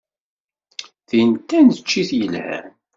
[1.07, 2.67] Tin d taneččit yelhan.